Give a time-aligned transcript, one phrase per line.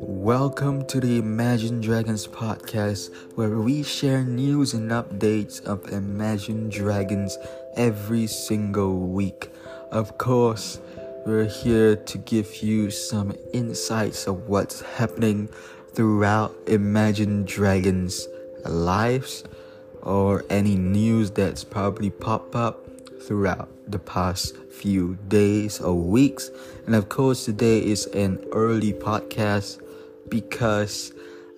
[0.00, 7.38] Welcome to the Imagine Dragons podcast, where we share news and updates of Imagine Dragons
[7.76, 9.50] every single week.
[9.92, 10.80] Of course,
[11.26, 15.48] we're here to give you some insights of what's happening
[15.92, 18.26] throughout Imagine Dragons'
[18.64, 19.44] lives
[20.02, 22.84] or any news that's probably popped up
[23.22, 26.50] throughout the past few days or weeks.
[26.86, 29.80] And of course, today is an early podcast
[30.28, 31.12] because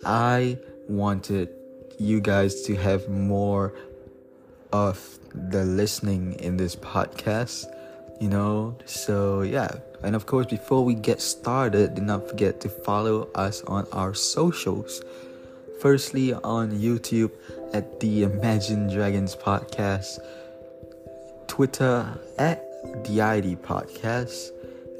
[0.04, 0.58] I
[0.88, 1.48] wanted
[1.98, 3.74] you guys to have more
[4.72, 7.66] of the listening in this podcast,
[8.20, 8.76] you know.
[8.84, 9.70] So, yeah.
[10.02, 14.14] And of course, before we get started, do not forget to follow us on our
[14.14, 15.02] socials.
[15.80, 17.30] Firstly, on YouTube
[17.72, 20.18] at the Imagine Dragons Podcast,
[21.48, 22.62] Twitter at
[23.04, 24.50] the ID Podcast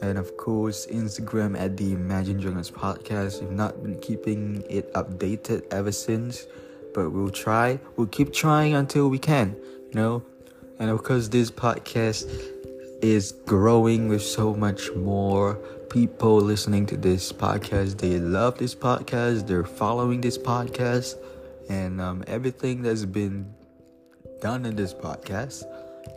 [0.02, 3.40] and of course Instagram at the Imagine Dragons podcast.
[3.40, 6.46] We've not been keeping it updated ever since,
[6.94, 7.78] but we'll try.
[7.96, 9.56] We'll keep trying until we can,
[9.88, 10.22] you know.
[10.78, 12.30] And of course, this podcast
[13.02, 15.54] is growing with so much more
[15.90, 17.98] people listening to this podcast.
[17.98, 19.46] They love this podcast.
[19.46, 21.14] They're following this podcast,
[21.70, 23.54] and um, everything that's been
[24.40, 25.64] done in this podcast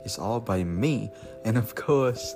[0.06, 1.12] is all by me.
[1.46, 2.36] And of course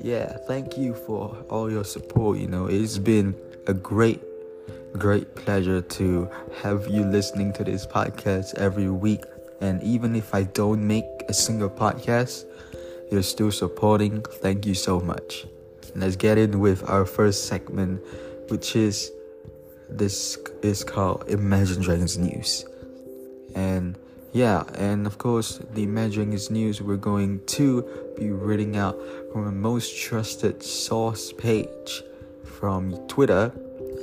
[0.00, 2.38] yeah, thank you for all your support.
[2.38, 3.34] You know, it's been
[3.66, 4.20] a great,
[4.92, 6.30] great pleasure to
[6.62, 9.24] have you listening to this podcast every week.
[9.60, 12.44] And even if I don't make a single podcast,
[13.10, 14.22] you're still supporting.
[14.22, 15.46] Thank you so much.
[15.94, 18.02] Let's get in with our first segment,
[18.48, 19.12] which is
[19.90, 22.64] this is called Imagine Dragons News.
[23.54, 23.98] And
[24.32, 27.82] yeah, and of course, the Imagine Dragons News, we're going to
[28.18, 28.98] be reading out
[29.30, 32.02] from a most trusted source page
[32.42, 33.52] from Twitter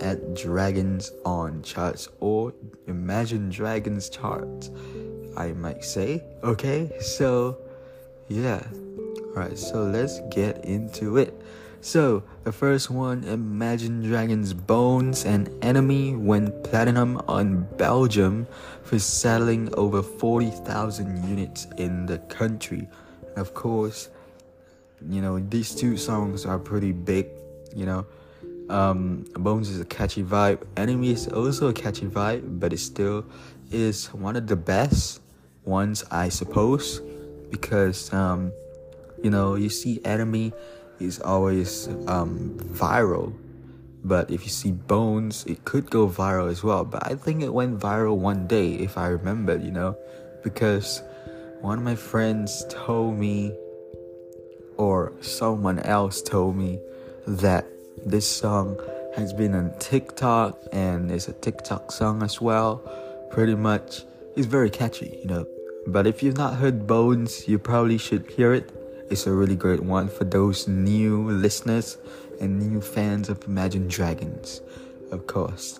[0.01, 2.53] at Dragons on Charts or
[2.85, 4.69] Imagine Dragons Charts,
[5.35, 6.23] I might say.
[6.43, 7.57] Okay, so
[8.27, 8.61] yeah.
[9.29, 11.33] Alright, so let's get into it.
[11.81, 18.47] So, the first one Imagine Dragons Bones, an enemy went platinum on Belgium
[18.89, 22.87] for selling over 40,000 units in the country.
[23.21, 24.09] And of course,
[25.07, 27.27] you know, these two songs are pretty big,
[27.75, 28.07] you know.
[28.67, 33.25] Um, Bones is a catchy vibe, Enemy is also a catchy vibe, but it still
[33.71, 35.21] is one of the best
[35.65, 36.99] ones, I suppose,
[37.51, 38.51] because, um,
[39.21, 40.51] you know, you see Enemy
[40.99, 43.35] is always um, viral.
[44.03, 46.85] But if you see Bones, it could go viral as well.
[46.85, 49.97] But I think it went viral one day, if I remember, you know,
[50.43, 51.01] because
[51.61, 53.53] one of my friends told me,
[54.77, 56.79] or someone else told me,
[57.27, 57.65] that
[58.05, 58.79] this song
[59.15, 62.77] has been on TikTok and it's a TikTok song as well.
[63.31, 64.03] Pretty much,
[64.35, 65.45] it's very catchy, you know.
[65.87, 68.71] But if you've not heard Bones, you probably should hear it
[69.09, 71.97] it's a really great one for those new listeners
[72.39, 74.61] and new fans of Imagine Dragons,
[75.11, 75.79] of course.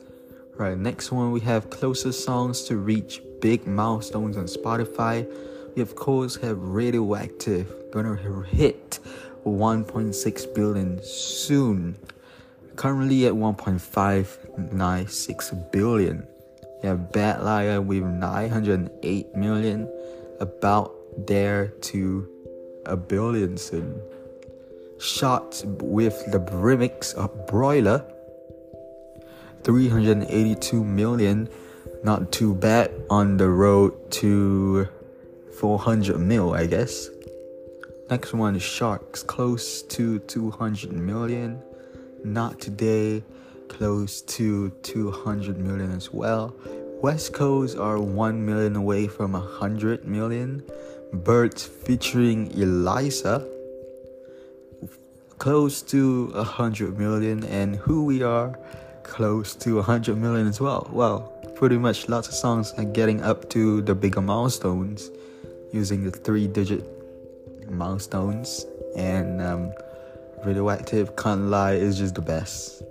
[0.56, 5.26] Right, next one we have closest songs to reach big milestones on Spotify.
[5.76, 9.00] We of course have Radioactive gonna hit
[9.46, 11.96] 1.6 billion soon.
[12.76, 16.28] Currently at 1.596 billion.
[16.84, 19.90] You have Bad Liar with 908 million,
[20.40, 20.96] about
[21.28, 22.30] there to
[22.86, 24.00] a billion soon.
[25.00, 28.06] Shot with the remix of Broiler,
[29.64, 31.48] 382 million,
[32.04, 34.88] not too bad on the road to
[35.58, 37.10] 400 mil, I guess.
[38.10, 41.62] Next one is Sharks, close to 200 million.
[42.26, 43.24] Not today,
[43.70, 46.54] close to 200 million as well.
[47.02, 50.62] West Coast are 1 million away from 100 million.
[51.14, 53.48] Birds featuring Elisa,
[55.40, 58.60] close to 100 million, and Who We Are,
[59.04, 60.90] close to 100 million as well.
[60.92, 61.22] Well,
[61.56, 65.10] pretty much lots of songs are getting up to the bigger milestones
[65.72, 66.84] using the three digit
[67.72, 68.66] milestones,
[68.96, 69.72] and um,
[70.46, 72.84] Radioactive, can't lie, is just the best.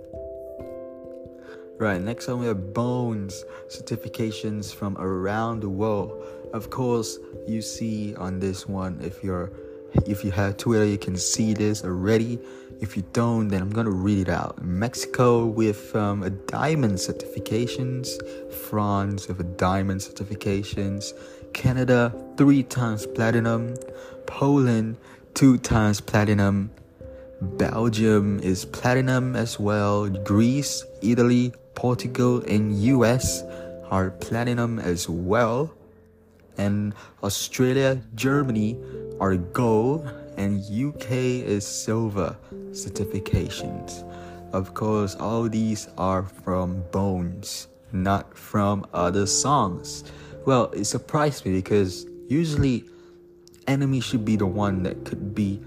[1.77, 6.23] Right, next one we have Bones certifications from around the world.
[6.53, 9.51] Of course, you see on this one if you're
[10.05, 12.39] if you have Twitter, you can see this already.
[12.81, 14.63] If you don't, then I'm gonna read it out.
[14.63, 18.07] Mexico with um, a diamond certifications,
[18.53, 21.13] France with a diamond certifications,
[21.53, 23.75] Canada three times platinum,
[24.25, 24.97] Poland
[25.33, 26.71] two times platinum,
[27.41, 30.09] Belgium is platinum as well.
[30.09, 33.43] Greece, Italy, Portugal, and US
[33.89, 35.73] are platinum as well.
[36.57, 36.93] And
[37.23, 38.77] Australia, Germany
[39.19, 41.11] are gold, and UK
[41.45, 42.35] is silver
[42.71, 44.03] certifications.
[44.53, 50.03] Of course, all these are from Bones, not from other songs.
[50.45, 52.85] Well, it surprised me because usually
[53.67, 55.61] enemy should be the one that could be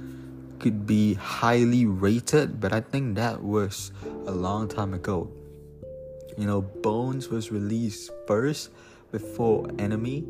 [0.58, 3.90] could be highly rated, but I think that was
[4.26, 5.28] a long time ago.
[6.38, 8.70] You know, Bones was released first
[9.10, 10.24] before Enemy.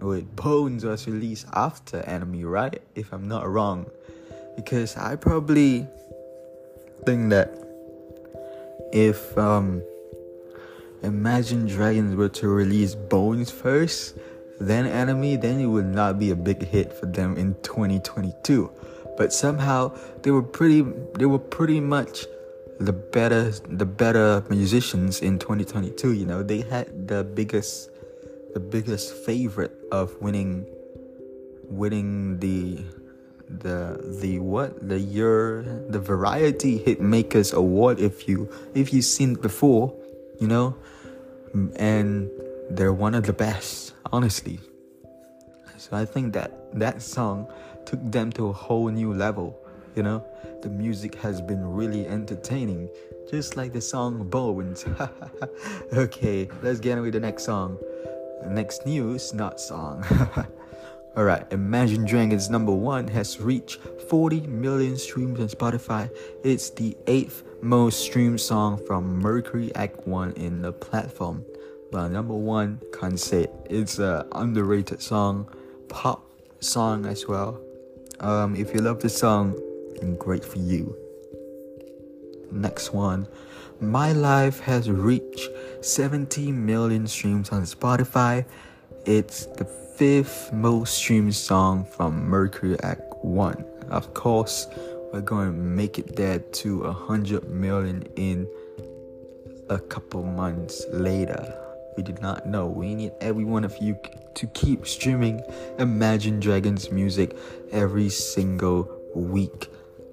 [0.00, 2.82] Wait, Bones was released after Enemy, right?
[2.94, 3.86] If I'm not wrong.
[4.56, 5.86] Because I probably
[7.04, 7.50] think that
[8.92, 9.82] if um
[11.04, 14.16] Imagine Dragons were to release Bones first,
[14.58, 18.70] then Enemy, then it would not be a big hit for them in 2022.
[19.18, 19.92] But somehow
[20.22, 20.80] they were pretty
[21.18, 22.24] they were pretty much
[22.80, 26.42] the better the better musicians in 2022, you know.
[26.42, 27.90] They had the biggest
[28.54, 30.64] the biggest favorite of winning
[31.68, 32.84] winning the
[33.48, 34.88] the the what?
[34.88, 39.94] The year the variety hit makers award if you if you've seen it before
[40.40, 40.76] you know?
[41.76, 42.30] And
[42.70, 44.60] they're one of the best honestly.
[45.76, 47.46] So i think that that song
[47.84, 49.58] took them to a whole new level
[49.94, 50.24] you know?
[50.62, 52.88] The music has been really entertaining
[53.30, 54.84] just like the song bones.
[55.92, 57.78] Okay let's get on with the next song
[58.46, 60.04] next news not song
[61.16, 66.10] Alright, Imagine Dragons number one has reached 40 million streams on Spotify.
[66.42, 71.44] It's the eighth most streamed song from Mercury Act 1 in the platform.
[71.92, 73.54] But number one, can't say it.
[73.70, 75.48] It's an underrated song,
[75.88, 77.60] pop song as well.
[78.18, 79.54] Um, if you love the song,
[80.00, 80.96] then great for you.
[82.50, 83.28] Next one,
[83.80, 85.48] My Life has reached
[85.84, 88.46] 70 million streams on Spotify.
[89.04, 93.64] It's the fifth most streamed song from Mercury Act 1.
[93.90, 94.66] Of course,
[95.12, 98.48] we're going to make it there to 100 million in
[99.68, 101.54] a couple months later.
[101.98, 102.66] We did not know.
[102.66, 103.98] We need every one of you
[104.36, 105.42] to keep streaming
[105.78, 107.36] Imagine Dragons music
[107.70, 109.68] every single week.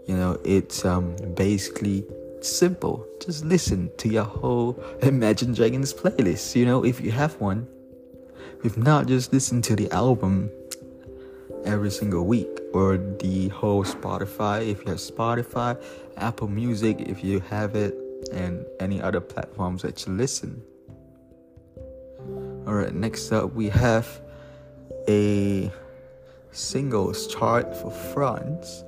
[0.05, 2.05] You know, it's um basically
[2.43, 3.05] simple.
[3.23, 6.55] Just listen to your whole Imagine Dragons playlist.
[6.55, 7.67] You know, if you have one,
[8.63, 10.49] if not, just listen to the album
[11.65, 15.81] every single week or the whole Spotify if you have Spotify,
[16.17, 17.95] Apple Music if you have it,
[18.31, 20.61] and any other platforms that you listen.
[22.67, 24.21] Alright, next up we have
[25.07, 25.71] a
[26.51, 28.83] singles chart for France,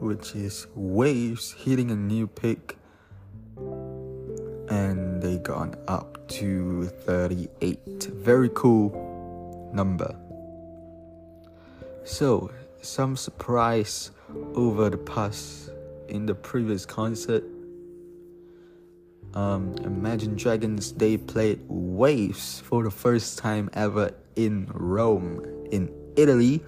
[0.00, 2.76] which is Waves hitting a new peak
[4.70, 8.04] and they gone up to 38.
[8.14, 10.16] Very cool number.
[12.04, 12.50] So,
[12.80, 14.12] some surprise
[14.54, 15.70] over the past
[16.08, 17.44] in the previous concert.
[19.34, 26.62] Um, Imagine Dragons they played Waves for the first time ever in Rome, in Italy.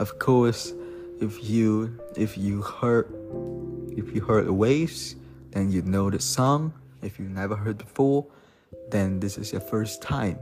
[0.00, 0.72] Of course,
[1.20, 3.06] if you if you heard
[3.96, 5.16] if you heard Waves,
[5.50, 6.72] then you know the song.
[7.02, 8.26] If you've never heard before,
[8.90, 10.38] then this is your first time.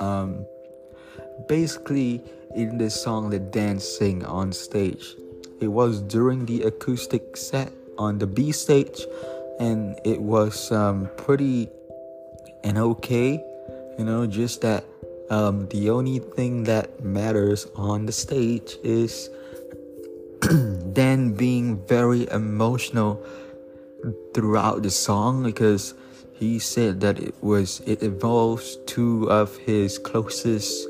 [0.00, 0.44] Um,
[1.48, 2.22] basically
[2.54, 5.14] in this song the dance sing on stage.
[5.60, 9.06] It was during the acoustic set on the B stage,
[9.58, 11.68] and it was um, pretty
[12.64, 13.42] and okay,
[13.98, 14.84] you know, just that
[15.30, 19.30] um, the only thing that matters on the stage is
[20.92, 23.24] Dan being very emotional
[24.34, 25.94] throughout the song because
[26.32, 30.88] he said that it was it involves two of his closest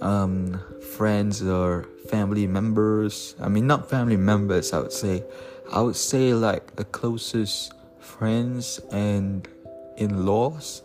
[0.00, 0.60] um,
[0.96, 3.34] friends or family members.
[3.40, 5.24] I mean, not family members, I would say.
[5.72, 9.46] I would say like the closest friends and
[9.96, 10.82] in laws.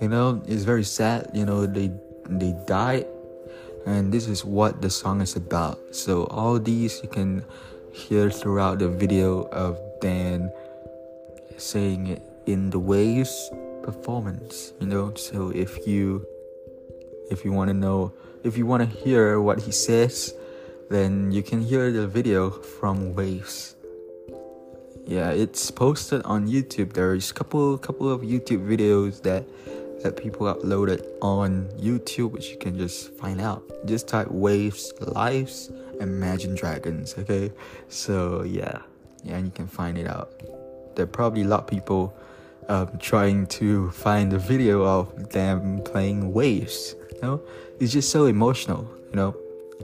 [0.00, 1.30] You know, it's very sad.
[1.34, 1.92] You know, they
[2.26, 3.06] they died,
[3.86, 5.78] and this is what the song is about.
[5.94, 7.44] So all these you can
[7.92, 10.50] hear throughout the video of Dan
[11.62, 13.50] saying it in the waves
[13.82, 14.72] performance.
[14.80, 16.26] You know, so if you
[17.30, 18.12] if you want to know
[18.44, 20.34] if you want to hear what he says,
[20.90, 23.76] then you can hear the video from Waves.
[25.06, 26.92] Yeah, it's posted on YouTube.
[26.92, 29.44] There's couple couple of YouTube videos that
[30.02, 33.62] that people uploaded on YouTube, which you can just find out.
[33.86, 37.14] Just type Waves Lives Imagine Dragons.
[37.18, 37.52] Okay,
[37.88, 38.78] so yeah,
[39.24, 40.30] yeah, and you can find it out.
[40.94, 42.14] There are probably a lot of people
[42.68, 46.94] um, trying to find a video of them playing waves.
[47.14, 47.42] You know,
[47.80, 48.88] it's just so emotional.
[49.10, 49.36] You know,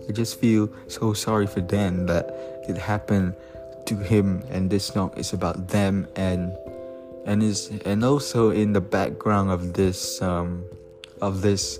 [0.08, 2.30] I just feel so sorry for Dan that
[2.68, 3.34] it happened
[3.86, 6.52] to him, and this song is about them and
[7.28, 10.64] and is and also in the background of this um,
[11.20, 11.78] of this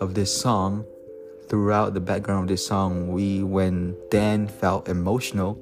[0.00, 0.84] of this song
[1.48, 5.58] throughout the background of this song we when dan felt emotional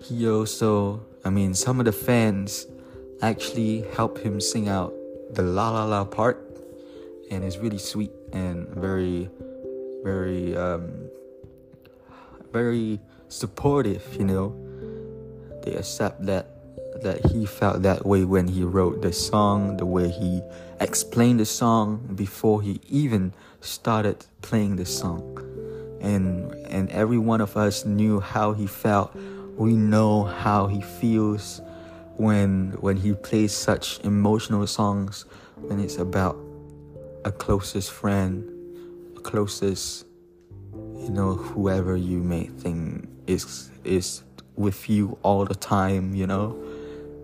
[0.00, 2.66] he also i mean some of the fans
[3.22, 4.92] actually help him sing out
[5.32, 6.38] the la la la part
[7.30, 9.28] and it's really sweet and very
[10.02, 11.08] very um
[12.52, 14.54] very supportive you know
[15.62, 16.54] they accept that
[17.02, 20.42] that he felt that way when he wrote the song, the way he
[20.80, 25.38] explained the song before he even started playing the song.
[26.00, 29.14] And and every one of us knew how he felt.
[29.56, 31.60] We know how he feels
[32.16, 35.24] when when he plays such emotional songs
[35.56, 36.36] when it's about
[37.24, 38.44] a closest friend,
[39.16, 40.06] a closest
[40.72, 44.22] you know, whoever you may think is is
[44.56, 46.56] with you all the time, you know?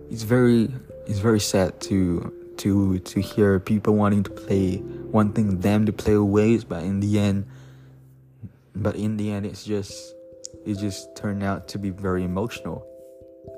[0.09, 0.69] It's very
[1.07, 4.77] it's very sad to to to hear people wanting to play
[5.11, 7.45] wanting them to play waves but in the end
[8.75, 10.13] but in the end it's just
[10.65, 12.87] it just turned out to be very emotional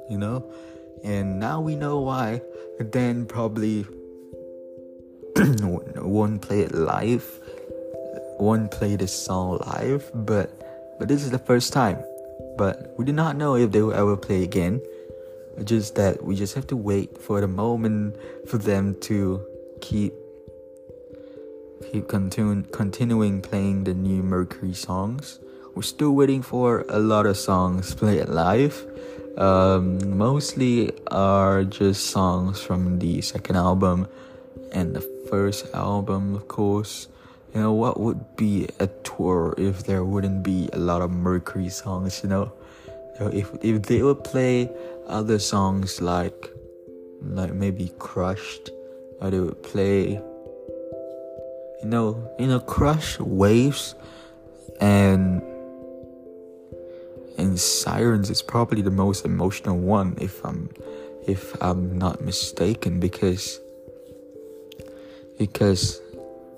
[0.10, 0.46] you know?
[1.04, 2.42] And now we know why.
[2.92, 3.86] Dan probably
[5.98, 7.26] won't play it live
[8.40, 12.04] won't play this song live but but this is the first time.
[12.58, 14.82] But we do not know if they will ever play again.
[15.64, 18.18] Just that we just have to wait for the moment
[18.48, 19.42] for them to
[19.82, 20.14] keep
[21.92, 25.40] keep continu- continuing playing the new Mercury songs.
[25.76, 28.86] We're still waiting for a lot of songs played live.
[29.38, 34.08] Um, mostly are just songs from the second album
[34.72, 37.08] and the first album, of course.
[37.54, 41.70] You know, what would be a tour if there wouldn't be a lot of Mercury
[41.70, 42.52] songs, you know?
[43.20, 44.70] if if they would play
[45.08, 46.50] other songs like
[47.22, 48.70] like maybe crushed
[49.22, 50.20] or they would play
[51.82, 53.96] you know you know crush waves
[54.82, 55.42] and
[57.58, 60.70] sirens is probably the most emotional one if i'm
[61.28, 63.60] if i'm not mistaken because
[65.38, 66.02] because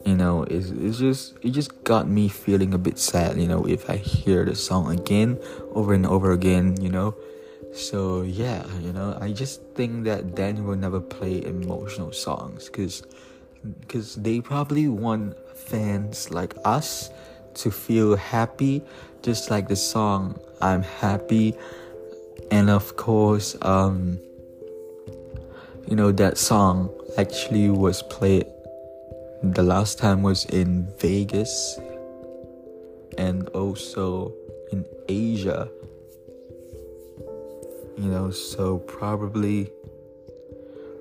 [0.06, 3.66] you know it's, it's just it just got me feeling a bit sad you know
[3.66, 5.40] if i hear the song again
[5.74, 7.16] over and over again you know.
[7.74, 13.04] So yeah you know i just think that dan will never play emotional songs because
[13.82, 17.10] because they probably want fans like us
[17.56, 18.82] to feel happy
[19.22, 21.54] just like the song i'm happy
[22.52, 24.20] and of course um
[25.88, 28.46] you know that song actually was played
[29.54, 31.78] the last time was in Vegas
[33.18, 34.34] and also
[34.72, 35.70] in Asia.
[37.98, 39.72] You know, so probably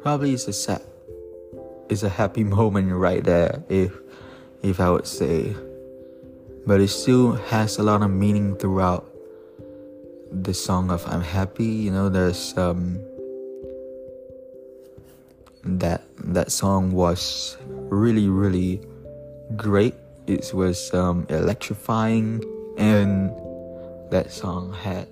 [0.02, 0.82] probably it's a sad
[1.88, 3.92] it's a happy moment right there if
[4.62, 5.54] if I would say.
[6.66, 9.04] But it still has a lot of meaning throughout
[10.32, 13.00] the song of I'm happy, you know, there's um
[15.64, 16.02] that
[16.32, 18.80] that song was really really
[19.56, 19.94] great.
[20.26, 22.42] It was um, electrifying
[22.78, 23.30] and
[24.10, 25.08] that song had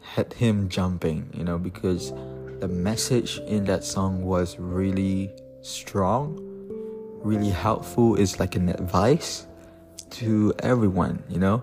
[0.00, 2.12] had him jumping you know because
[2.60, 5.30] the message in that song was really
[5.62, 6.38] strong
[7.22, 8.16] really helpful.
[8.16, 9.46] It's like an advice
[10.12, 11.62] to everyone you know?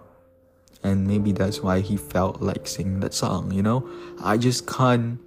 [0.84, 3.90] And maybe that's why he felt like singing that song you know?
[4.24, 5.20] I just can't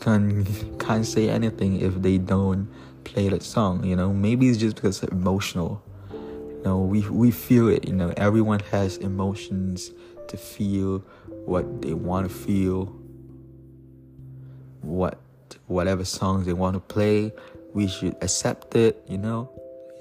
[0.00, 0.46] can't
[0.80, 2.68] can't say anything if they don't
[3.04, 4.12] play that song you know?
[4.12, 5.82] Maybe it's just because it's emotional.
[6.10, 8.12] You know we we feel it you know?
[8.16, 9.92] Everyone has emotions
[10.28, 10.98] to feel
[11.44, 12.86] what they want to feel.
[14.82, 15.18] What
[15.66, 17.32] whatever songs they want to play
[17.74, 19.50] we should accept it you know?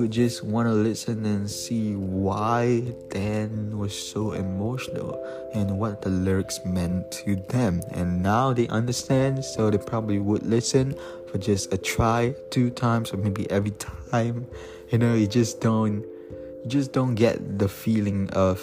[0.00, 2.80] who just want to listen and see why
[3.10, 5.12] Dan was so emotional
[5.52, 7.82] and what the lyrics meant to them.
[7.90, 10.96] And now they understand, so they probably would listen
[11.30, 13.72] for just a try, two times, or maybe every
[14.10, 14.46] time.
[14.90, 18.58] You know, you just don't, you just don't get the feeling of,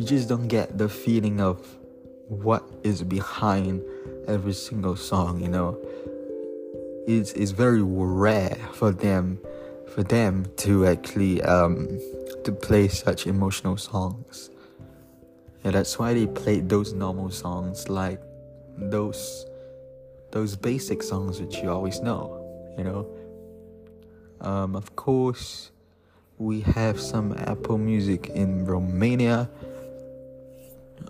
[0.00, 1.64] you just don't get the feeling of
[2.26, 3.84] what is behind
[4.26, 5.40] every single song.
[5.40, 5.78] You know,
[7.06, 9.38] it's it's very rare for them
[9.94, 11.88] for them to actually um,
[12.44, 14.50] to play such emotional songs.
[15.64, 18.20] Yeah, that's why they played those normal songs like
[18.78, 19.46] those
[20.30, 23.06] those basic songs which you always know, you know.
[24.40, 25.70] Um, of course,
[26.38, 29.50] we have some Apple Music in Romania.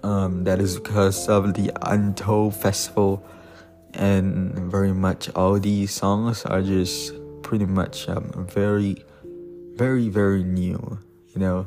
[0.03, 3.23] Um, that is because of the Untold Festival,
[3.93, 7.13] and very much all these songs are just
[7.51, 8.95] pretty much um, very,
[9.75, 11.01] very, very new.
[11.35, 11.67] You know,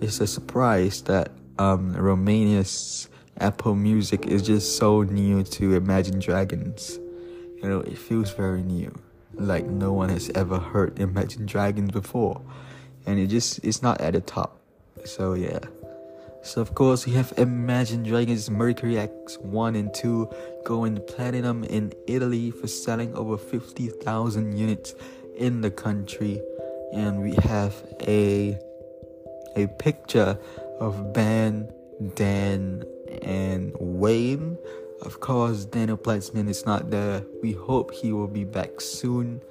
[0.00, 6.98] it's a surprise that um, Romania's Apple Music is just so new to Imagine Dragons.
[7.62, 8.98] You know, it feels very new,
[9.34, 12.40] like no one has ever heard Imagine Dragons before,
[13.04, 14.58] and it just it's not at the top.
[15.04, 15.58] So yeah.
[16.42, 20.28] So of course we have Imagine Dragons Mercury Acts 1 and 2
[20.64, 24.94] going platinum in Italy for selling over 50,000 units
[25.36, 26.40] in the country
[26.94, 27.74] and we have
[28.06, 28.58] a
[29.56, 30.38] a picture
[30.80, 31.70] of Ben,
[32.14, 32.84] Dan
[33.22, 34.56] and Wayne.
[35.02, 37.22] Of course Daniel Platzman is not there.
[37.42, 39.42] We hope he will be back soon,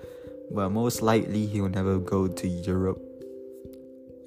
[0.49, 3.01] but most likely he will never go to Europe.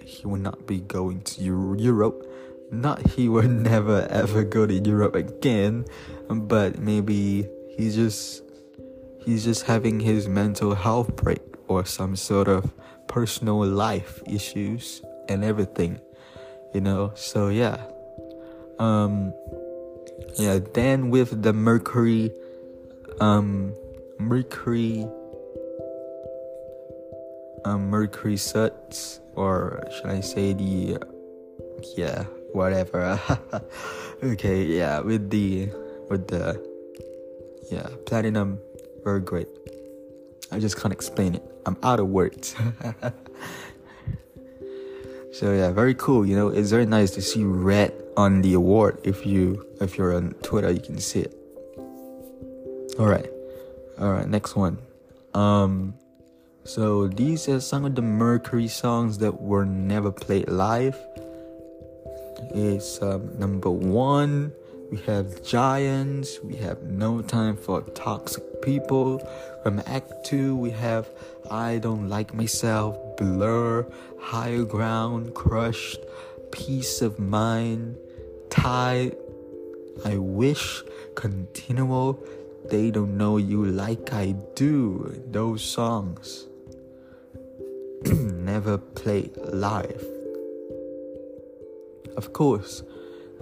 [0.04, 2.31] He will not be going to Europe
[2.72, 5.84] not he will never ever go to Europe again,
[6.28, 8.42] but maybe he's just
[9.24, 12.72] he's just having his mental health break or some sort of
[13.06, 16.00] personal life issues and everything.
[16.74, 17.76] You know, so yeah.
[18.78, 19.34] Um
[20.38, 22.32] yeah, then with the Mercury
[23.20, 23.74] um
[24.18, 25.06] Mercury
[27.64, 30.98] um Mercury sets or should I say the
[31.96, 33.20] yeah whatever.
[34.22, 35.70] okay, yeah, with the
[36.08, 36.60] with the
[37.70, 38.58] yeah platinum,
[39.04, 39.48] very great.
[40.50, 41.42] I just can't explain it.
[41.66, 42.54] I'm out of words.
[45.32, 46.26] so yeah, very cool.
[46.26, 48.98] You know, it's very nice to see red on the award.
[49.04, 51.36] If you if you're on Twitter, you can see it.
[52.98, 53.30] All right,
[53.98, 54.28] all right.
[54.28, 54.78] Next one.
[55.34, 55.94] Um,
[56.64, 60.96] so these are some of the Mercury songs that were never played live
[62.54, 64.52] is um, number one.
[64.90, 66.40] We have Giants.
[66.42, 69.26] We have No Time for Toxic People.
[69.62, 71.08] From Act 2, we have
[71.50, 73.86] I Don't Like Myself, Blur,
[74.20, 76.00] Higher Ground, Crushed,
[76.50, 77.96] Peace of Mind,
[78.50, 79.16] Tied,
[80.04, 80.82] I Wish,
[81.14, 82.22] Continual,
[82.68, 85.22] They Don't Know You Like I Do.
[85.30, 86.46] Those songs
[88.04, 90.21] never played live
[92.16, 92.82] of course,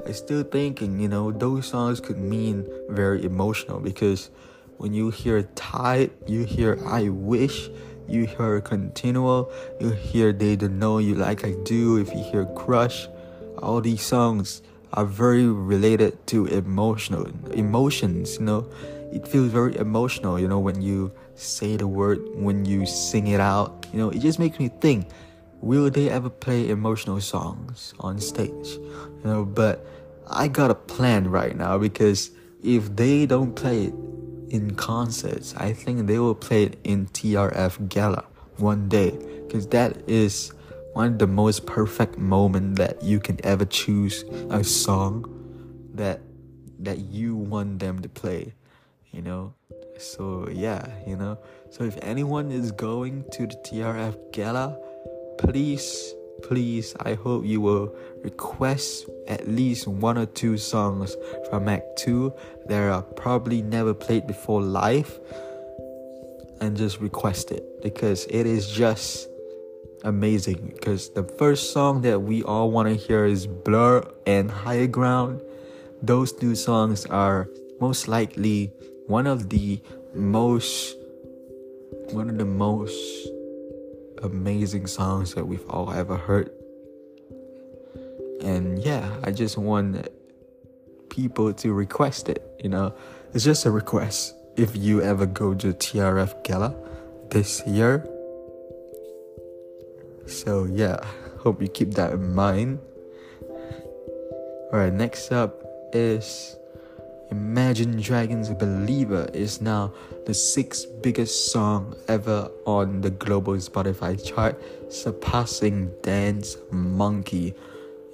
[0.07, 4.31] I still thinking, you know, those songs could mean very emotional because
[4.79, 7.69] when you hear Tied, you hear I Wish,
[8.09, 12.47] you hear Continual, you hear They Don't Know You Like I Do, if you hear
[12.57, 13.09] Crush,
[13.59, 14.63] all these songs
[14.95, 18.67] are very related to emotional emotions, you know.
[19.13, 23.41] It feels very emotional, you know, when you say the word, when you sing it
[23.41, 25.09] out, you know, it just makes me think
[25.61, 28.69] will they ever play emotional songs on stage?
[28.69, 29.87] You know, but
[30.29, 32.31] I got a plan right now because
[32.63, 33.95] if they don't play it
[34.49, 38.25] in concerts, I think they will play it in TRF Gala
[38.57, 39.11] one day.
[39.47, 40.53] Because that is
[40.93, 45.25] one of the most perfect moment that you can ever choose a song
[45.95, 46.21] that
[46.79, 48.55] that you want them to play
[49.13, 49.55] you know?
[49.99, 51.39] So yeah you know?
[51.71, 54.79] So if anyone is going to the trf gala
[55.41, 61.17] please please i hope you will request at least one or two songs
[61.49, 62.33] from act 2
[62.67, 65.19] that are probably never played before live
[66.61, 69.29] and just request it because it is just
[70.05, 70.73] amazing.
[70.75, 75.41] Because the first song that we all want to hear is blur and higher ground.
[76.03, 77.49] Those two songs are
[77.81, 78.73] most likely
[79.07, 79.81] one of the
[80.15, 80.97] most
[82.13, 83.29] one of the most
[84.23, 86.51] amazing songs that we've all ever heard.
[88.43, 90.09] And yeah i just want
[91.11, 92.95] people to request it you know?
[93.33, 94.35] It's just a request.
[94.57, 96.75] If you ever go to trf gala
[97.31, 98.07] this year.
[100.27, 100.99] So yeah
[101.39, 102.81] hope you keep that in mind.
[104.73, 106.57] All right next up is
[107.31, 109.93] Imagine Dragons Believer is now
[110.31, 114.55] the sixth biggest song ever on the global Spotify chart,
[114.89, 117.53] surpassing Dance Monkey.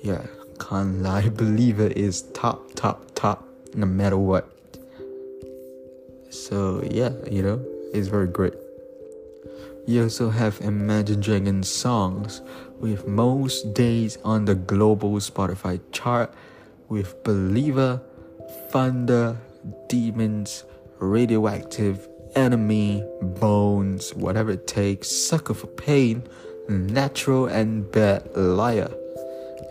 [0.03, 0.25] Yeah,
[0.59, 4.49] can't lie, Believer is top, top, top, no matter what.
[6.31, 8.55] So, yeah, you know, it's very great.
[9.87, 12.41] You also have Imagine Dragons songs
[12.81, 16.33] with most days on the global Spotify chart
[16.89, 18.01] with Believer,
[18.71, 19.37] Thunder,
[19.91, 20.65] Demons,
[20.99, 26.23] Radioactive, Enemy, Bones, Whatever It Takes, Sucker for Pain,
[26.69, 28.93] Natural, and Bad Liar.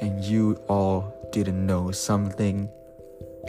[0.02, 2.70] And you all didn't know something.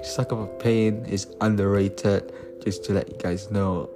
[0.03, 3.91] Sucker for Pain is underrated, just to let you guys know.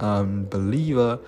[0.00, 1.18] Um, Believer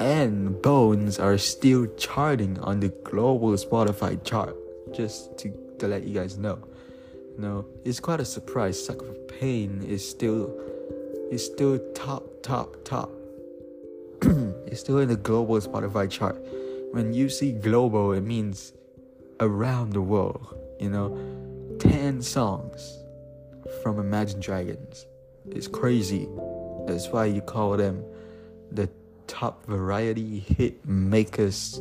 [0.00, 4.54] and Bones are still charting on the global Spotify chart,
[4.94, 6.58] just to, to let you guys know.
[7.38, 8.82] No, it's quite a surprise.
[8.82, 10.54] Sucker for Pain is still
[11.30, 13.10] is still top, top, top.
[14.66, 16.36] it's still in the global Spotify chart.
[16.92, 18.72] When you see global, it means
[19.40, 20.56] around the world.
[20.80, 22.98] You know, ten songs
[23.82, 25.06] from Imagine Dragons.
[25.50, 26.28] It's crazy.
[26.86, 28.04] That's why you call them
[28.70, 28.88] the
[29.26, 31.80] top variety hit makers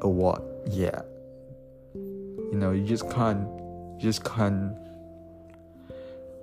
[0.00, 0.42] award.
[0.66, 1.02] Yeah,
[1.94, 3.46] you know you just can't
[3.98, 4.74] just can't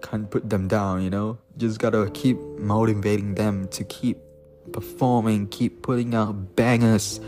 [0.05, 1.37] can't put them down you know?
[1.57, 4.17] Just gotta keep motivating them to keep
[4.71, 7.19] performing keep putting out bangers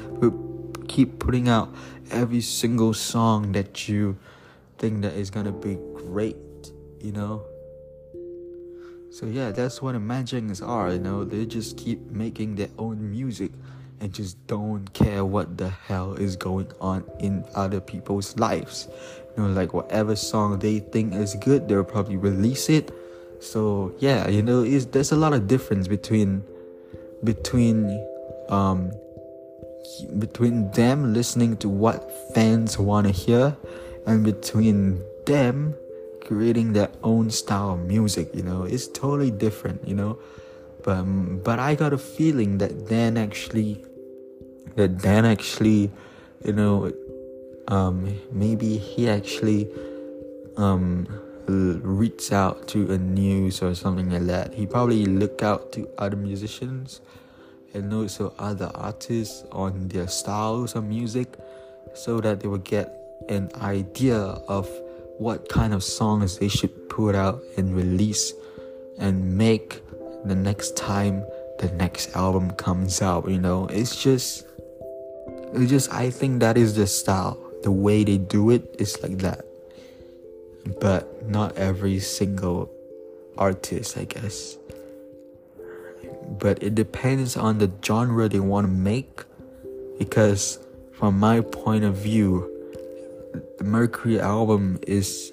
[0.88, 1.74] keep putting out
[2.12, 4.18] every single song that you
[4.78, 6.38] think that is gonna be great
[7.02, 7.44] you know?
[9.10, 11.24] So yeah that's what imaginings are you know?
[11.24, 13.52] They just keep making their own music
[14.00, 18.88] and just don't care what the hell is going on in other people's lives.
[19.36, 22.92] You know, like whatever song they think is good, they'll probably release it.
[23.40, 26.44] So yeah, you know, is there's a lot of difference between
[27.24, 28.06] between
[28.50, 28.92] um
[30.20, 33.56] between them listening to what fans want to hear
[34.06, 35.76] and between them
[36.26, 40.20] creating their own style of music you know it's totally different you know
[40.88, 41.04] but
[41.44, 43.84] but I got a feeling that Dan actually
[44.80, 45.92] that Dan actually
[46.46, 46.94] you know
[47.68, 49.68] um, maybe he actually
[50.56, 51.06] um,
[51.48, 54.54] reached out to a news or something like that.
[54.54, 57.02] He probably look out to other musicians
[57.74, 61.36] and also other artists on their styles of music
[61.94, 62.96] so that they would get
[63.28, 64.70] an idea of
[65.18, 68.32] what kind of songs they should put out and release
[68.98, 69.82] and make
[70.26, 71.24] the next time
[71.60, 73.68] the next album comes out you know?
[73.68, 74.46] It's just
[75.54, 77.38] it's just i think that is the style.
[77.64, 79.44] The way they do it is like that.
[80.80, 82.70] But not every single
[83.38, 84.58] artist i guess.
[86.40, 89.24] But it depends on the genre they want to make
[89.98, 90.60] because
[90.94, 92.50] from my point of view
[93.58, 95.32] the mercury album is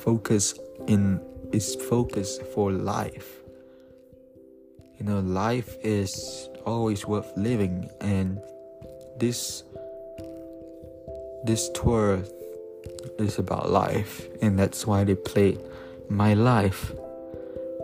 [0.00, 1.20] focused in
[1.52, 3.40] is focused for life
[4.98, 8.40] you know, life is always worth living, and
[9.18, 9.62] this
[11.44, 12.22] this tour
[13.18, 15.60] is about life, and that's why they played
[16.08, 16.92] my life.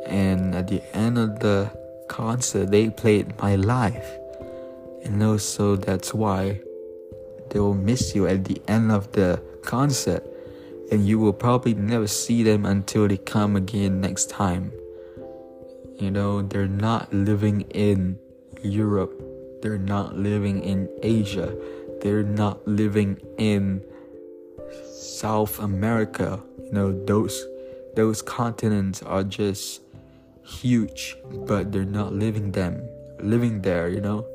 [0.07, 1.70] And at the end of the
[2.09, 4.09] concert, they played my life,
[5.05, 6.61] and also that's why
[7.51, 10.25] they will miss you at the end of the concert,
[10.90, 14.72] and you will probably never see them until they come again next time
[16.03, 18.19] you know they're not living in
[18.62, 19.23] europe
[19.62, 21.55] they're not living in Asia.
[22.03, 23.81] They're not living in
[24.91, 26.43] South America.
[26.59, 27.47] You know, those
[27.95, 29.83] those continents are just
[30.43, 32.83] huge, but they're not living them
[33.23, 34.27] living there, you know.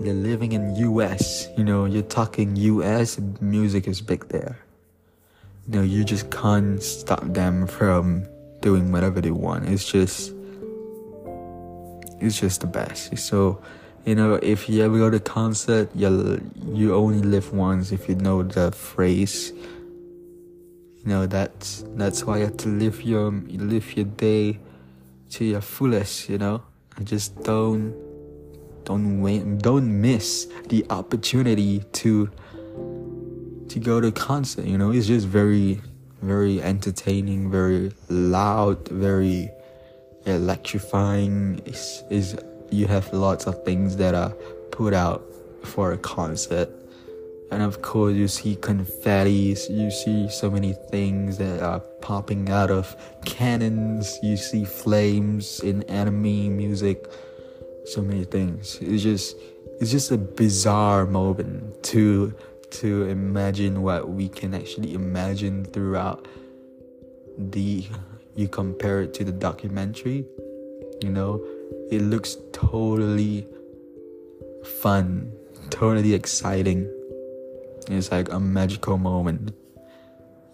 [0.00, 4.58] They're living in US, you know, you're talking US, music is big there.
[5.66, 8.28] You know, you just can't stop them from
[8.60, 9.68] doing whatever they want.
[9.68, 10.32] It's just
[12.20, 13.16] it's just the best.
[13.18, 13.60] So,
[14.04, 17.92] you know, if you ever go to concert, you you only live once.
[17.92, 23.30] If you know the phrase, you know that's that's why you have to live your
[23.30, 24.58] live your day
[25.30, 26.28] to your fullest.
[26.28, 26.62] You know,
[26.96, 27.94] and just don't
[28.84, 32.30] don't wait, don't miss the opportunity to
[33.68, 34.64] to go to concert.
[34.64, 35.80] You know, it's just very
[36.22, 39.50] very entertaining, very loud, very
[40.26, 41.60] electrifying.
[41.64, 42.36] Is is
[42.70, 44.30] you have lots of things that are
[44.70, 45.22] put out
[45.64, 46.70] for a concert.
[47.50, 52.70] And of course, you see confettis, you see so many things that are popping out
[52.70, 57.06] of cannons, you see flames in anime music,
[57.86, 58.78] so many things.
[58.82, 59.34] It's just,
[59.80, 62.34] it's just a bizarre moment to
[62.70, 66.26] to imagine what we can actually imagine throughout
[67.36, 67.86] the
[68.34, 70.26] you compare it to the documentary
[71.02, 71.44] you know?
[71.90, 73.46] It looks totally
[74.64, 75.32] fun
[75.70, 76.90] totally exciting.
[77.88, 79.54] It's like a magical moment.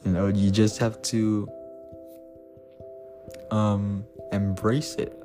[0.04, 1.48] You know you just have to
[3.50, 5.16] um embrace it.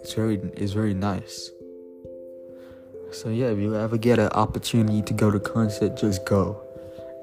[0.00, 1.50] It's very it's very nice
[3.16, 6.60] so yeah, if you ever get an opportunity to go to concert, just go.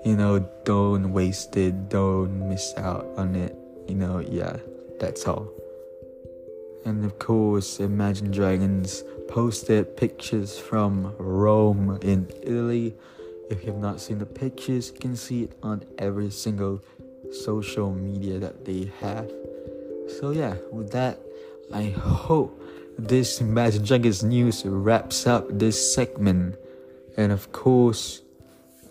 [0.03, 1.89] You know, don't waste it.
[1.89, 3.55] Don't miss out on it.
[3.87, 4.57] You know, yeah,
[4.99, 5.47] that's all.
[6.83, 12.95] And of course, Imagine Dragons posted pictures from Rome in Italy.
[13.51, 16.81] If you have not seen the pictures, you can see it on every single
[17.45, 19.31] social media that they have.
[20.19, 21.19] So yeah, with that,
[21.71, 22.62] I hope
[22.97, 26.55] this Imagine Dragons news wraps up this segment.
[27.17, 28.21] And of course,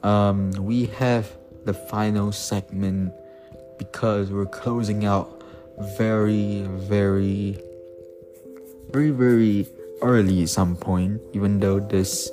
[0.03, 1.31] um, we have
[1.65, 3.13] the final segment
[3.79, 5.43] because we're closing out
[5.97, 7.59] very, very,
[8.91, 9.67] very, very
[10.03, 12.31] early at some point, even though this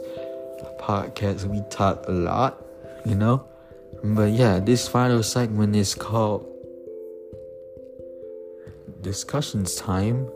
[0.79, 2.63] podcast we talk a lot,
[3.05, 3.45] you know.
[4.03, 6.45] But yeah, this final segment is called
[9.01, 10.27] Discussions Time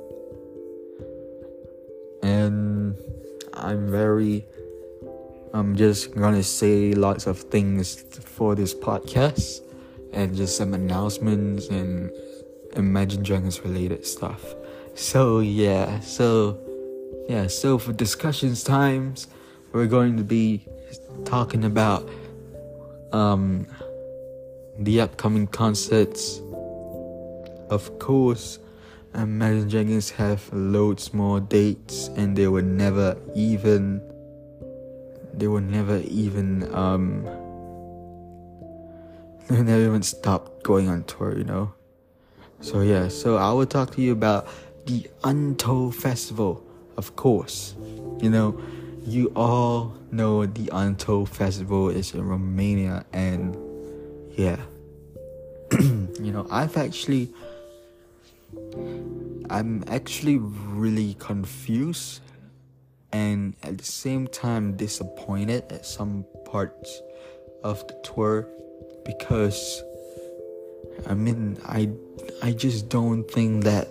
[2.23, 2.97] and
[3.53, 4.45] I'm very
[5.53, 9.59] I'm just gonna say lots of things for this podcast
[10.11, 12.11] and just some announcements and
[12.75, 14.55] Imagine Dragons related stuff.
[14.95, 16.57] So yeah, so
[17.29, 19.27] yeah, so for discussions times
[19.73, 20.65] we're going to be
[21.25, 22.09] talking about
[23.11, 23.67] um
[24.79, 26.39] the upcoming concerts.
[27.69, 28.59] Of course,
[29.15, 34.01] Imagine Dragons have loads more dates and they will never even
[35.33, 37.23] they will never even um
[39.49, 41.73] they never even stop going on tour, you know.
[42.61, 44.47] So yeah, so I will talk to you about
[44.85, 46.63] the Untold Festival,
[46.97, 47.75] of course.
[48.21, 48.59] You know,
[49.05, 53.57] you all know the Untold Festival is in Romania and
[54.31, 54.57] yeah.
[55.79, 57.33] you know, I've actually
[59.53, 62.21] I'm actually really confused
[63.11, 67.03] and at the same time disappointed at some parts
[67.63, 68.47] of the tour
[69.05, 69.83] because
[71.07, 71.91] I mean I
[72.41, 73.89] I just don't think that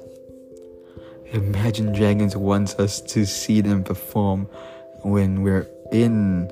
[1.33, 4.49] Imagine Dragons wants us to see them perform
[5.05, 6.51] when we're in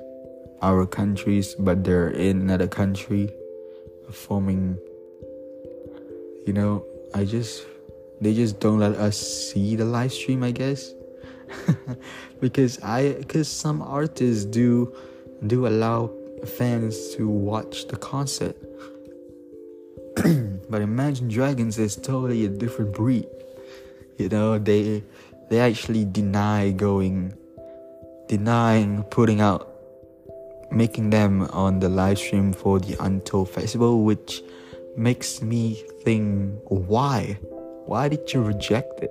[0.62, 3.29] our countries but they're in another country
[4.07, 4.79] performing.
[6.46, 7.66] You know I just
[8.21, 10.95] they just don't let us see the live stream i guess.
[12.41, 14.95] Because i because some artists do
[15.47, 16.11] do allow
[16.47, 18.57] fans to watch the concert.
[20.71, 23.27] But imagine dragons is totally a different breed.
[24.17, 25.03] You know they
[25.51, 27.35] they actually deny going
[28.29, 29.67] denying putting out
[30.71, 34.43] making them on the live stream for the untold festival which
[34.97, 37.37] makes me think why
[37.90, 39.11] why did you reject it?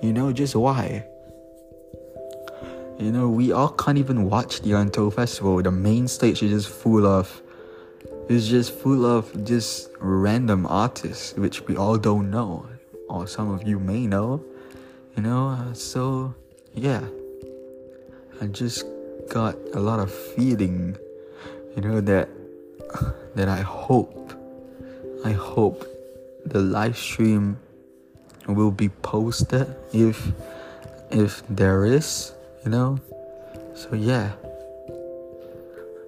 [0.00, 1.04] You know, just why?
[3.00, 5.60] You know, we all can't even watch the Untold Festival.
[5.60, 7.42] The main stage is just full of
[8.28, 12.64] it's just full of just random artists which we all don't know.
[13.08, 14.40] Or some of you may know.
[15.16, 16.32] You know, so
[16.74, 17.02] yeah,
[18.40, 18.84] I just
[19.30, 20.96] got a lot of feeling,
[21.74, 22.28] you know, that
[23.34, 24.32] that I hope,
[25.24, 25.84] I hope
[26.46, 27.58] the live stream
[28.46, 30.32] will be posted if
[31.10, 32.32] if there is,
[32.64, 32.98] you know.
[33.74, 34.32] So yeah.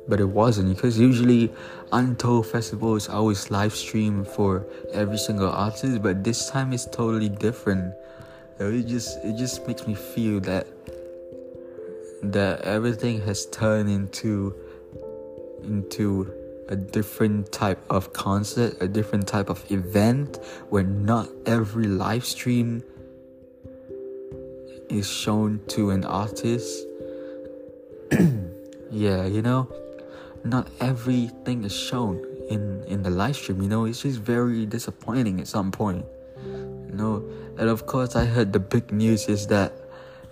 [0.09, 1.53] But it wasn't because usually
[1.93, 7.95] Untold festivals always live stream for every single artist, but this time it's totally different.
[8.59, 10.67] It just it just makes me feel that
[12.23, 14.55] that everything has turned into
[15.63, 16.33] into
[16.69, 20.39] a different type of concert, a different type of event
[20.71, 22.83] where not every live stream
[24.89, 26.87] is shown to an artist.
[28.91, 29.71] yeah, you know,
[30.45, 33.63] not everything is shown in in the live stream.
[33.63, 36.05] You know, it's just very disappointing at some point.
[36.45, 37.25] You know,
[37.59, 39.73] and of course, I heard the big news is that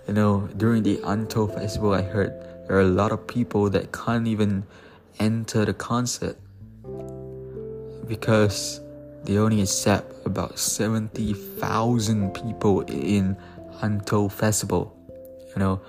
[0.07, 2.31] you know during the Untold festival, I heard
[2.67, 4.65] there are a lot of people that can't even
[5.19, 6.37] enter the concert
[8.07, 8.81] because
[9.23, 13.35] they only accept about 70,000 people in
[13.81, 14.95] Untold Festival,
[15.49, 15.81] you know.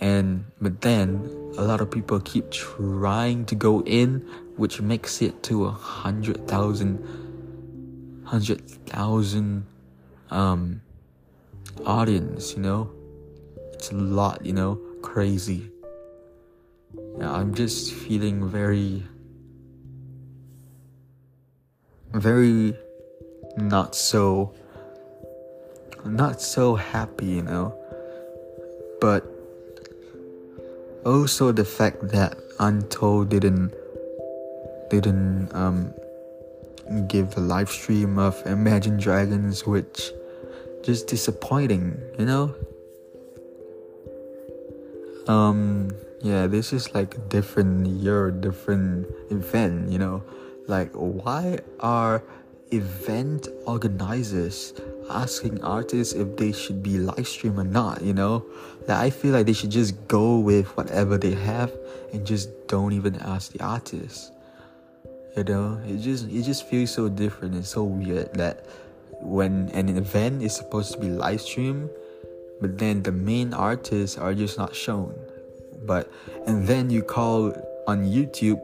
[0.00, 4.20] And but then a lot of people keep trying to go in,
[4.56, 7.04] which makes it to a hundred thousand,
[8.24, 9.66] hundred thousand,
[10.30, 10.80] um,
[11.84, 12.54] audience.
[12.54, 12.90] You know,
[13.74, 14.46] it's a lot.
[14.46, 15.70] You know, crazy.
[17.20, 19.04] Yeah, I'm just feeling very,
[22.14, 22.74] very
[23.58, 24.54] not so,
[26.06, 27.76] not so happy, you know.
[29.02, 29.28] But
[31.04, 33.74] also the fact that Untold didn't
[34.88, 35.92] didn't um
[37.06, 40.10] give a live stream of Imagine Dragons, which
[40.82, 42.54] just disappointing, you know.
[45.28, 50.22] Um, yeah, this is like a different year, different event, you know.
[50.66, 52.22] Like, why are
[52.70, 54.74] event organizers
[55.08, 58.44] asking artists if they should be live stream or not, you know?
[58.86, 61.72] Like, I feel like they should just go with whatever they have
[62.12, 64.30] and just don't even ask the artists.
[65.36, 68.66] You know, it just it just feels so different and so weird that
[69.22, 71.88] when an event is supposed to be live stream,
[72.60, 75.14] but then the main artists are just not shown.
[75.84, 76.10] But
[76.46, 77.52] and then you call
[77.86, 78.60] on YouTube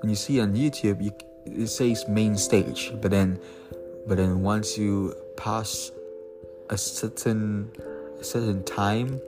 [0.00, 1.12] when you see on YouTube you,
[1.46, 3.40] it says main stage, but then
[4.06, 5.90] but then once you pass
[6.68, 7.72] a certain
[8.20, 9.20] a certain time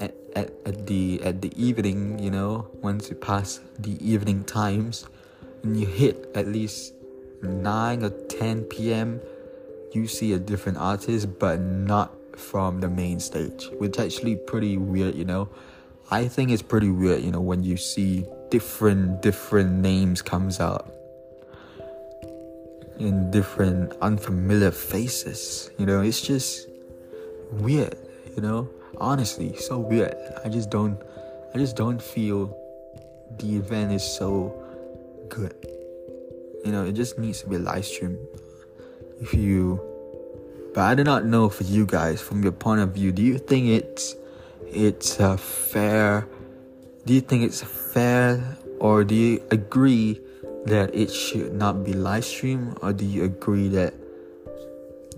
[0.00, 5.06] at, at, at the at the evening, you know, once you pass the evening times
[5.62, 6.94] and you hit at least
[7.42, 9.20] 9 or 10 p.m.,
[9.92, 15.14] you see a different artist, but not from the main stage, which actually pretty weird,
[15.14, 15.48] you know.
[16.10, 20.90] I think it's pretty weird, you know, when you see different different names comes out
[22.98, 25.70] in different unfamiliar faces.
[25.78, 26.68] You know, it's just
[27.52, 27.96] weird,
[28.34, 28.68] you know?
[28.96, 30.16] Honestly, so weird.
[30.44, 31.00] I just don't
[31.54, 32.56] I just don't feel
[33.38, 34.54] the event is so
[35.28, 35.54] good.
[36.64, 38.18] You know, it just needs to be live stream.
[39.20, 39.80] If you
[40.74, 43.38] but I do not know for you guys from your point of view, do you
[43.38, 44.14] think it's
[44.70, 46.28] it's a fair
[47.06, 48.36] do you think it's fair
[48.80, 50.20] or do you agree
[50.66, 53.94] that it should not be live stream or do you agree that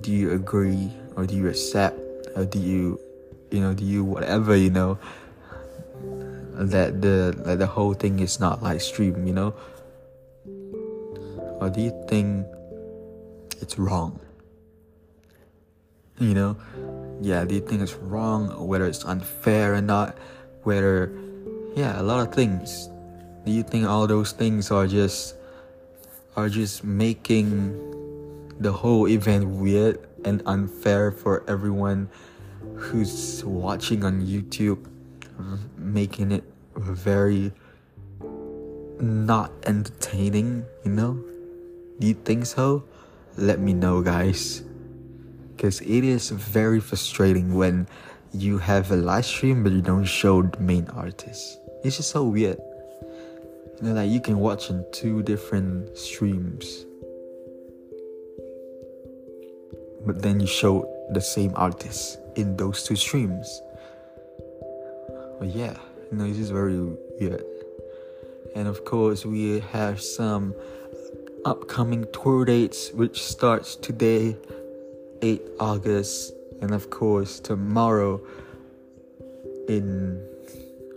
[0.01, 1.99] do you agree or do you accept?
[2.37, 3.01] Or do you
[3.51, 4.99] you know do you whatever you know
[6.55, 9.55] that the that the whole thing is not live stream you know?
[11.61, 12.47] Or do you think
[13.61, 14.19] it's wrong
[16.21, 16.57] you know
[17.21, 20.17] yeah do you think it's wrong whether it's unfair or not
[20.63, 21.11] whether
[21.75, 22.89] yeah a lot of things
[23.45, 25.35] do you think all those things are just
[26.37, 27.75] are just making
[28.61, 32.09] the whole event weird and unfair for everyone
[32.77, 34.85] who's watching on YouTube,
[35.77, 36.45] making it
[36.77, 37.53] very
[39.01, 41.15] not entertaining, you know?
[41.99, 42.85] Do you think so?
[43.37, 44.63] Let me know, guys.
[45.61, 47.87] Because it is very frustrating when
[48.33, 51.61] you have a live stream but you don't show the main artist.
[51.85, 52.57] It's just so weird.
[53.77, 56.87] You know, like you can watch in two different streams,
[60.07, 63.61] but then you show the same artist in those two streams.
[65.39, 65.77] But yeah,
[66.11, 66.81] you know, it's just very
[67.21, 67.45] weird.
[68.57, 70.55] And of course, we have some
[71.45, 74.39] upcoming tour dates, which starts today,
[75.23, 78.21] 8 August, And of course, tomorrow
[79.69, 80.21] in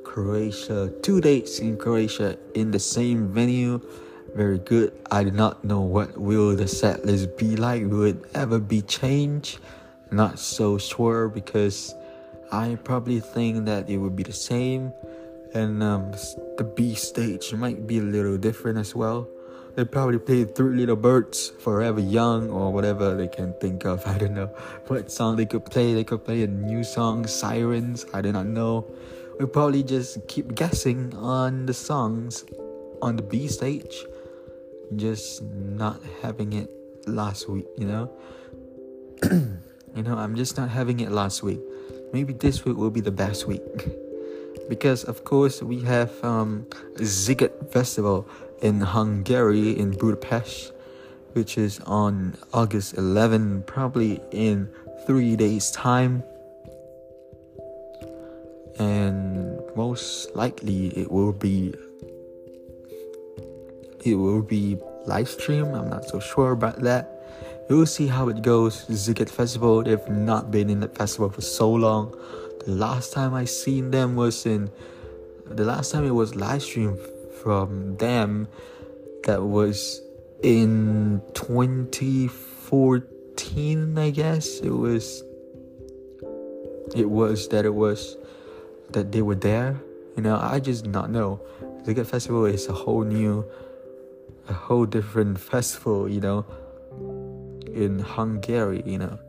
[0.03, 3.79] Croatia, two dates in Croatia in the same venue.
[4.35, 4.91] Very good.
[5.09, 7.83] I do not know what will the set list be like.
[7.83, 9.59] Will it ever be changed?
[10.11, 11.95] Not so sure because
[12.51, 14.93] I probably think that it would be the same,
[15.55, 16.11] and um,
[16.57, 19.27] the B stage might be a little different as well.
[19.75, 24.05] They probably played Three Little Birds, Forever Young, or whatever they can think of.
[24.07, 24.47] I don't know
[24.85, 25.93] what song they could play.
[25.95, 28.05] They could play a new song, Sirens.
[28.13, 28.85] I do not know.
[29.39, 32.45] We probably just keep guessing on the songs
[33.01, 34.05] on the B stage,
[34.95, 36.69] just not having it
[37.07, 37.65] last week.
[37.75, 38.13] You know,
[39.95, 41.61] you know, I'm just not having it last week.
[42.13, 43.63] Maybe this week will be the best week.
[44.69, 46.65] because of course we have um,
[47.71, 48.27] Festival
[48.63, 50.71] in Hungary, in Budapest,
[51.33, 54.69] which is on August 11, probably in
[55.05, 56.23] three days' time.
[58.79, 61.75] And most likely it will be
[64.05, 65.65] it will be live stream.
[65.75, 67.09] I'm not so sure about that.
[67.69, 68.85] We'll see how it goes.
[68.85, 72.11] Sziget Festival, they've not been in the festival for so long.
[72.65, 74.69] The last time I seen them was in
[75.45, 76.97] the last time it was live stream
[77.43, 78.47] from them
[79.25, 80.01] that was
[80.41, 84.59] in 2014 i guess.
[84.59, 85.21] It was
[86.95, 88.15] it was that it was
[88.91, 89.81] that they were there.
[90.15, 91.41] You know i just not know.
[91.85, 93.43] The festival is a whole new
[94.47, 96.45] a whole different festival you know
[97.67, 99.19] in hungary you know.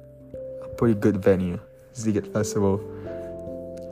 [0.63, 1.59] A pretty good venue
[1.95, 2.81] Sziget Festival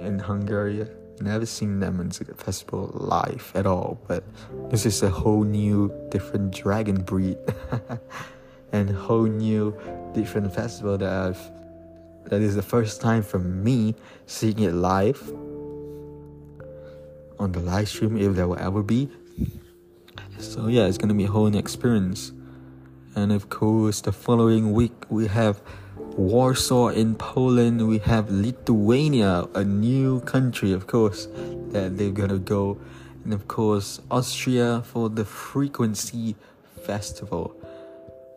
[0.01, 0.87] in Hungary
[1.23, 4.25] never seen them in the festival live at all, but
[4.71, 7.39] this is a whole new different dragon breed
[8.73, 9.77] and whole new
[10.15, 11.51] different festival that I've
[12.27, 13.95] that is the first time for me
[14.27, 15.21] seeing it live
[17.39, 19.09] on the live stream if there will ever be.
[20.39, 22.33] So yeah, it's gonna be a whole new experience.
[23.15, 25.61] And of course the following week we have
[26.17, 31.27] Warsaw in Poland, we have Lithuania, a new country, of course,
[31.71, 32.79] that they're gonna go,
[33.25, 36.37] and of course, Austria for the Frequency
[36.85, 37.57] Festival.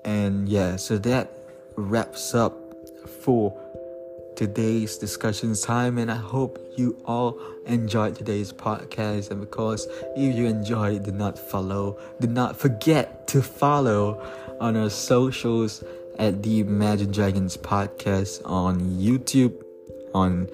[0.06, 1.32] And yeah, so that
[1.76, 2.56] wraps up
[3.22, 3.54] for
[4.36, 9.32] today's discussion time and i hope you all enjoyed today's podcast.
[9.32, 14.22] And of course if you enjoyed do not follow do not forget to follow
[14.60, 15.84] on our socials
[16.20, 19.54] at the Imagine Dragons podcast on YouTube,
[20.14, 20.48] on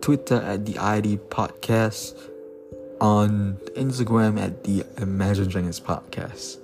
[0.00, 2.14] Twitter at the ID podcast,
[3.00, 6.58] on Instagram at the Imagine Dragons podcast.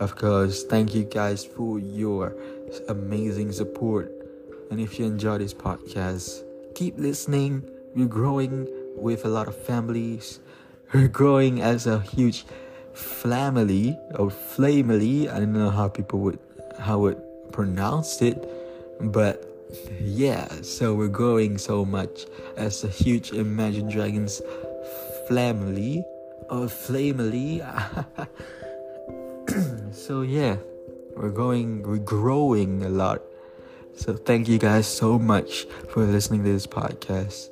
[0.00, 2.34] Of course, thank you guys for your
[2.88, 4.12] amazing support.
[4.70, 6.42] And if you enjoy this podcast,
[6.74, 7.68] keep listening.
[7.94, 10.40] We're growing with a lot of families.
[10.92, 12.44] We're growing as a huge
[12.92, 15.28] family or family.
[15.28, 16.38] I don't know how people would
[16.78, 17.20] how would
[17.58, 18.38] pronounced it,
[19.00, 19.44] but
[20.00, 24.40] yeah, so we're growing so much as a huge Imagine Dragons
[25.28, 26.04] family
[26.50, 27.58] or family.
[29.90, 30.58] so yeah,
[31.16, 33.22] we're going, we're growing a lot.
[33.96, 37.50] So thank you guys so much for listening to this podcast.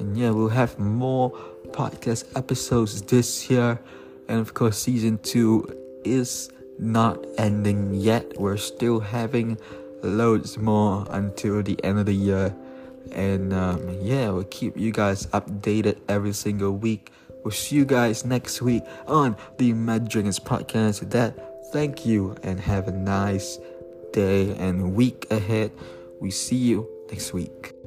[0.00, 1.30] And yeah, we'll have more
[1.70, 3.78] podcast episodes this year.
[4.26, 5.72] And of course, season two
[6.02, 8.38] is not ending yet.
[8.38, 9.58] We're still having
[10.02, 12.54] loads more until the end of the year.
[13.12, 17.10] And um, yeah, we'll keep you guys updated every single week.
[17.44, 21.00] We'll see you guys next week on the Mad Dragons podcast.
[21.00, 23.58] With that, thank you and have a nice
[24.12, 25.72] day and week ahead.
[26.20, 27.77] We see you next week.